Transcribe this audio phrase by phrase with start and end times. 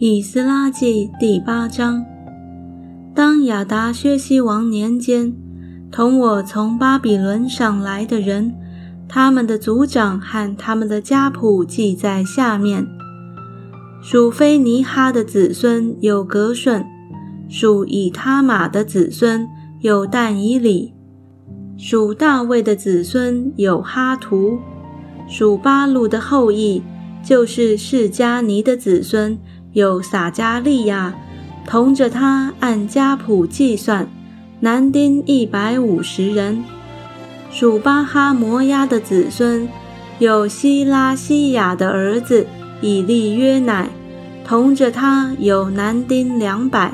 [0.00, 2.06] 以斯拉记第八章。
[3.16, 5.34] 当亚达薛西王年间，
[5.90, 8.54] 同我从巴比伦上来的人，
[9.08, 12.86] 他们的族长和他们的家谱记在下面：
[14.00, 16.84] 属菲尼哈的子孙有格顺，
[17.48, 19.48] 属以他玛的子孙
[19.80, 20.94] 有但以里，
[21.76, 24.60] 属大卫的子孙有哈图，
[25.26, 26.84] 属巴路的后裔
[27.20, 29.36] 就是释迦尼的子孙。
[29.78, 31.14] 有撒加利亚，
[31.64, 34.08] 同着他按家谱计算，
[34.58, 36.64] 男丁一百五十人。
[37.52, 39.68] 属巴哈摩押的子孙，
[40.18, 42.44] 有希拉西亚的儿子
[42.80, 43.88] 以利约乃，
[44.44, 46.92] 同着他有男丁两百。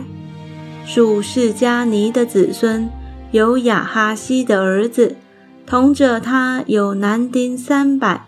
[0.84, 2.90] 属释迦尼的子孙，
[3.30, 5.16] 有亚哈西的儿子，
[5.64, 8.26] 同着他有男丁三百。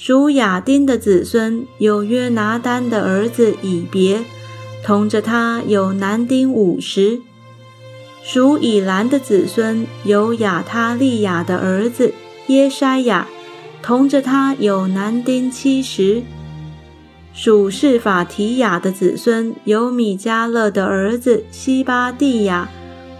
[0.00, 4.20] 属亚丁的子孙有约拿丹的儿子以别，
[4.84, 7.20] 同着他有男丁五十。
[8.22, 12.14] 属以兰的子孙有亚他利亚的儿子
[12.46, 13.26] 耶筛亚，
[13.82, 16.22] 同着他有男丁七十。
[17.32, 22.68] 属示法提亚的子孙有米迦勒的儿子西巴蒂亚，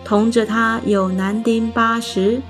[0.05, 2.41] 同着他有男丁八十。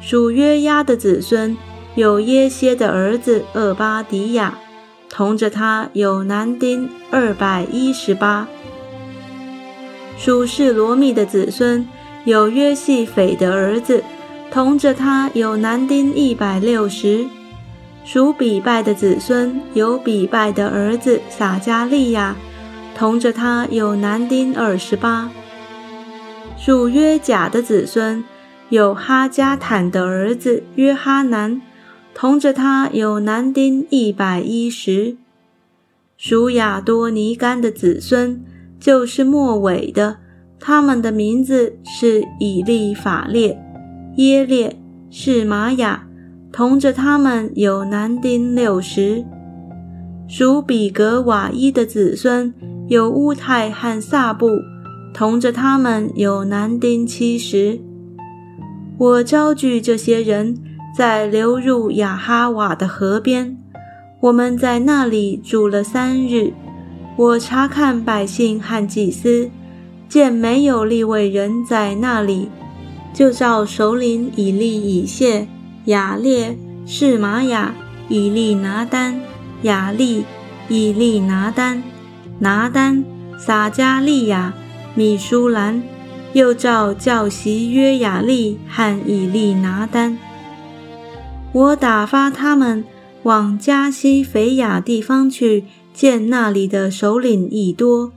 [0.00, 1.56] 属约押的子孙。
[1.96, 4.58] 有耶歇的儿子厄巴迪亚，
[5.08, 8.46] 同着他有男丁二百一十八。
[10.18, 11.88] 属士罗密的子孙
[12.26, 14.04] 有约细斐的儿子，
[14.50, 17.26] 同着他有男丁一百六十。
[18.04, 22.36] 属比拜的子孙有比拜的儿子撒加利亚，
[22.94, 25.30] 同着他有男丁二十八。
[26.58, 28.22] 属约甲的子孙
[28.68, 31.62] 有哈加坦的儿子约哈南。
[32.18, 35.18] 同着他有男丁一百一十，
[36.16, 38.42] 属亚多尼干的子孙
[38.80, 40.16] 就是末尾的，
[40.58, 43.62] 他们的名字是以利法列、
[44.16, 44.78] 耶列、
[45.10, 46.08] 是玛雅。
[46.50, 49.22] 同着他们有男丁六十，
[50.26, 52.54] 属比格瓦伊的子孙
[52.88, 54.48] 有乌泰和萨布，
[55.12, 57.78] 同着他们有男丁七十。
[58.96, 60.62] 我招聚这些人。
[60.96, 63.58] 在流入雅哈瓦的河边，
[64.20, 66.54] 我们在那里住了三日。
[67.18, 69.50] 我查看百姓和祭司，
[70.08, 72.48] 见没有立位人在那里，
[73.12, 75.46] 就照首领以利以谢、
[75.84, 76.56] 雅列、
[76.86, 77.74] 士玛雅、
[78.08, 79.20] 以利拿丹、
[79.60, 80.24] 雅利、
[80.70, 81.82] 以利拿丹、
[82.38, 83.04] 拿丹、
[83.38, 84.54] 撒加利亚、
[84.94, 85.82] 米舒兰，
[86.32, 90.16] 又照教习约雅利和以利拿丹。
[91.56, 92.84] 我打发他们
[93.22, 98.12] 往加西肥雅地方去见那里的首领以多，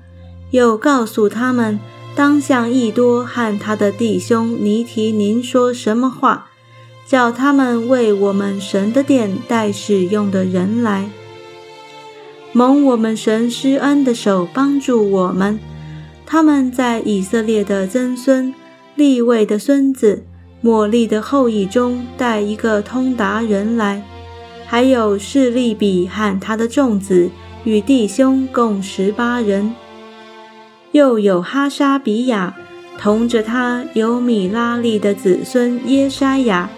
[0.51, 1.79] 又告诉他们
[2.13, 6.47] 当向以多和他的弟兄尼提宁说什么话，
[7.07, 11.09] 叫他们为我们神的殿带使用的人来，
[12.51, 15.57] 蒙我们神施恩的手帮助我们。
[16.25, 18.53] 他们在以色列的曾孙
[18.95, 20.25] 立位的孙子。
[20.62, 24.03] 茉莉的后裔中带一个通达人来，
[24.66, 27.30] 还有势利比和他的众子
[27.64, 29.74] 与弟兄共十八人，
[30.92, 32.53] 又有哈沙比亚，
[32.98, 36.69] 同着他有米拉利的子孙耶筛亚，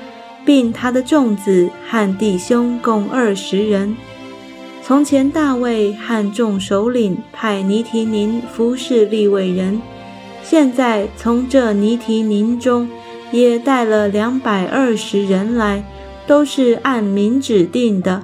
[0.45, 3.97] 并他的众子和弟兄共二十人。
[4.83, 9.81] 从前大卫和众首领派尼提宁服侍利未人，
[10.43, 12.87] 现在从这尼提宁中。
[13.31, 15.83] 也带了两百二十人来，
[16.27, 18.23] 都是按名指定的。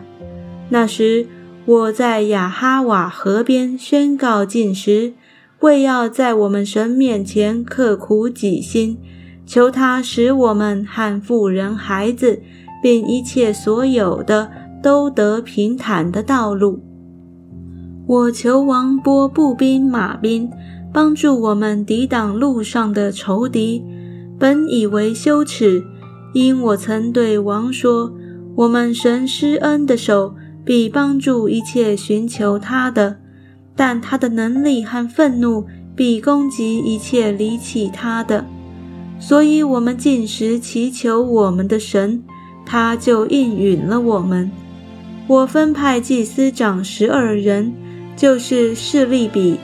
[0.70, 1.28] 那时
[1.66, 5.14] 我在雅哈瓦河边宣告禁食，
[5.62, 8.98] 为要在我们神面前刻苦己心，
[9.46, 12.42] 求他使我们和妇人、孩子，
[12.84, 14.52] 并一切所有的
[14.84, 16.82] 都得平坦的道路。
[18.06, 20.50] 我求王拨步兵、马兵，
[20.94, 23.84] 帮助我们抵挡路上的仇敌。
[24.40, 25.84] 本以为羞耻，
[26.34, 28.14] 因我曾对王说
[28.56, 33.18] ：“我们神施恩的手必帮助一切寻求他的，
[33.76, 38.46] 但他的能力和愤怒必攻击一切离弃他的。
[39.20, 42.22] 所以，我们进食祈求我们的神，
[42.64, 44.52] 他就应允了我们。
[45.26, 47.74] 我分派祭司长十二人，
[48.16, 49.58] 就是示利比、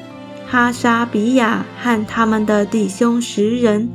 [0.47, 3.87] 哈沙比亚和他们的弟兄十人。”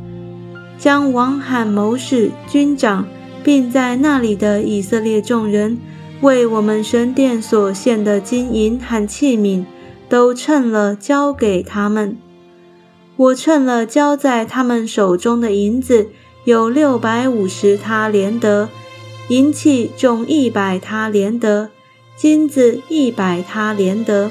[0.79, 3.07] 将王罕谋士、军长，
[3.43, 5.77] 并在那里的以色列众人，
[6.21, 9.65] 为我们神殿所献的金银和器皿，
[10.09, 12.17] 都称了交给他们。
[13.17, 16.09] 我称了交在他们手中的银子
[16.45, 18.69] 有六百五十他连德，
[19.29, 21.71] 银器重一百他连德，
[22.17, 24.31] 金子一百他连德，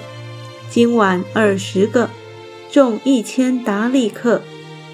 [0.69, 2.09] 今晚二十个，
[2.71, 4.41] 重一千达利克，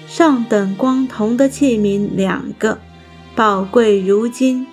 [0.06, 2.78] 上等光铜的器皿两个，
[3.34, 4.66] 宝贵如金。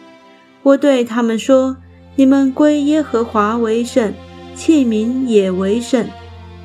[0.64, 1.78] 我对他们说
[2.16, 4.14] ：“你们归耶和华为圣，
[4.56, 6.06] 器皿也为圣。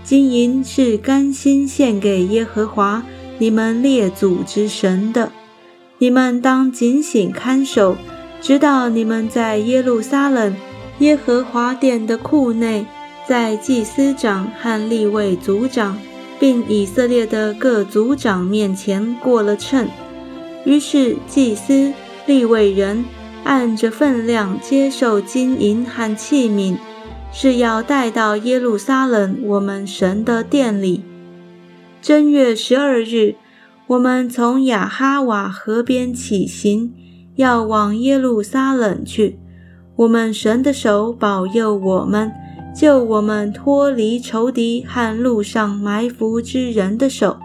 [0.05, 3.03] 金银是甘心献给耶和华
[3.39, 5.33] 你们列祖之神的。
[5.99, 7.97] 你们当警醒看守，
[8.41, 10.55] 直到你们在耶路撒冷
[10.99, 12.87] 耶和华殿的库内，
[13.27, 15.99] 在祭司长和立位族长，
[16.39, 19.89] 并以色列的各族长面前过了秤。
[20.65, 21.93] 于是祭司
[22.27, 23.05] 立位人。”
[23.47, 26.77] 按着分量接受金银和器皿，
[27.33, 31.05] 是要带到耶路撒冷我们神的殿里。
[32.03, 33.37] 正月十二日，
[33.87, 36.93] 我们从亚哈瓦河边起行，
[37.37, 39.39] 要往耶路撒冷去。
[39.95, 42.33] 我们神的手保佑我们，
[42.77, 47.39] 救我们脱离仇敌和路上埋伏之人的手。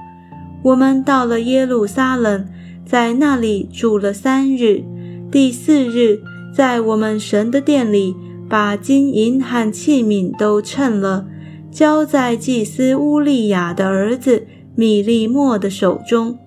[0.61, 2.45] 我们到了耶路撒冷，
[2.85, 4.83] 在那里住了三日。
[5.31, 6.19] 第四日，
[6.53, 8.13] 在我们神的殿里，
[8.49, 11.25] 把金银和器皿都称了，
[11.71, 14.45] 交在祭司乌利亚的儿子
[14.75, 16.37] 米利莫的手中。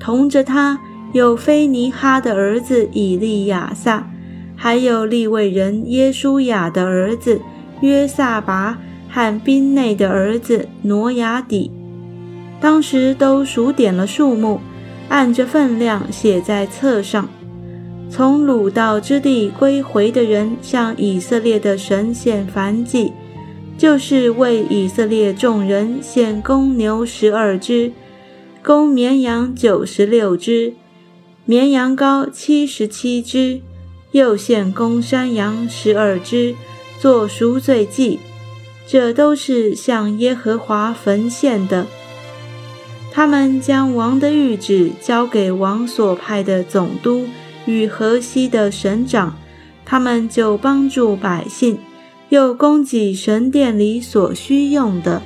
[0.00, 0.80] 同着他
[1.12, 4.10] 有菲尼哈的儿子以利亚撒，
[4.56, 7.38] 还有利未人耶书亚的儿子
[7.82, 8.78] 约撒拔
[9.10, 11.70] 和宾内的儿子挪亚底。
[12.58, 14.60] 当时都数点了数目，
[15.08, 17.28] 按着分量写在册上。
[18.08, 23.12] 从鲁道之地归回的人，向以色列的神献燔祭，
[23.78, 27.90] 就是为以色列众人献公牛十二只，
[28.62, 30.74] 公绵羊九十六只，
[31.46, 33.60] 绵羊羔七十七只，
[34.12, 36.54] 又献公山羊十二只，
[37.02, 38.20] 做赎罪祭。
[38.86, 41.88] 这都是向耶和华焚献的。
[43.10, 47.26] 他们将王的谕旨交给王所派的总督。
[47.66, 49.36] 与河西的省长，
[49.84, 51.78] 他们就帮助百姓，
[52.28, 55.22] 又供给神殿里所需用的。